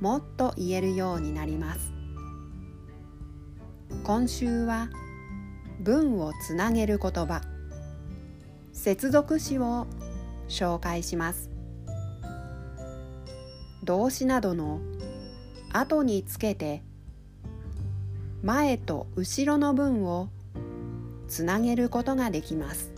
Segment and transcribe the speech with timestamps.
[0.00, 1.92] もっと言えるようになります。
[4.04, 4.88] 今週は
[5.80, 7.40] 文をつなげる言葉。
[8.72, 9.86] 接続詞を
[10.48, 11.50] 紹介します。
[13.84, 14.80] 動詞などの
[15.72, 16.82] 後につけて
[18.42, 20.28] 前と後ろの文を
[21.26, 22.92] つなげることができます。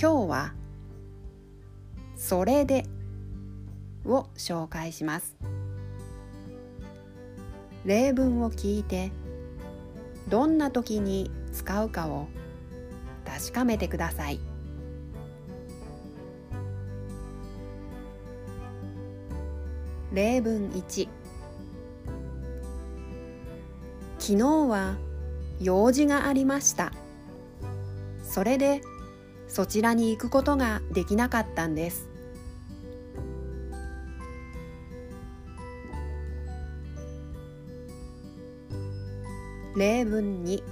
[0.00, 0.52] 今日は
[2.16, 2.84] それで
[4.04, 5.36] を紹介します。
[7.84, 9.10] 例文を聞いて
[10.28, 12.28] どんな時に使うかを
[13.24, 14.40] 確かめてください。
[20.12, 21.08] 例文1
[24.18, 24.96] 昨日は
[25.60, 26.92] 用事がありました。
[28.22, 28.82] それで
[29.48, 32.11] そちらに行くことができなかったんです。
[39.74, 40.62] 例文2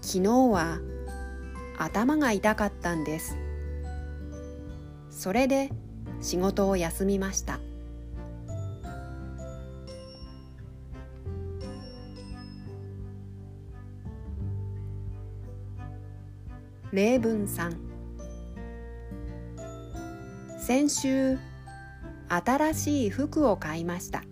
[0.00, 0.78] 昨日は
[1.76, 3.36] 頭が痛かったんです。
[5.10, 5.70] それで
[6.20, 7.58] 仕事を休みました。
[16.92, 17.76] 例文3
[20.60, 21.38] 先週
[22.28, 24.22] 新しい服を買いました。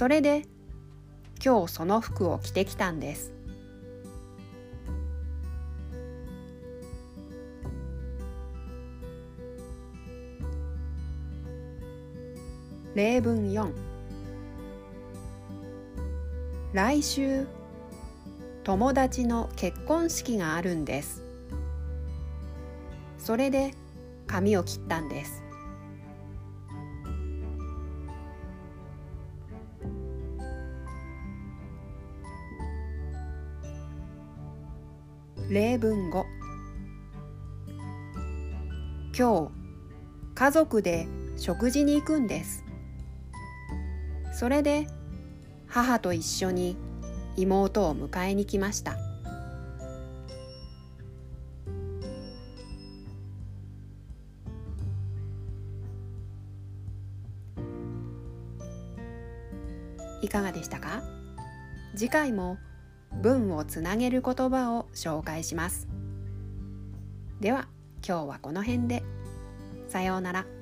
[0.00, 0.44] それで
[1.44, 3.34] 今日その服を着てきたんです。
[12.94, 13.70] 例文4
[16.72, 17.46] 来週
[18.64, 21.22] 友達の結婚式があるんです。
[23.18, 23.74] それで
[24.26, 25.49] 髪を切ったんです。
[35.50, 36.24] 例文5
[39.18, 39.50] 今日
[40.36, 42.64] 家族で食事に行くんです。
[44.32, 44.86] それで
[45.66, 46.76] 母と一緒に
[47.36, 48.96] 妹を迎えに来ました。
[60.22, 61.02] いかがでしたか？
[61.96, 62.56] 次回も
[63.12, 65.88] 文をつなげる言葉を紹介します
[67.40, 67.68] では
[68.06, 69.02] 今日はこの辺で
[69.88, 70.59] さようなら。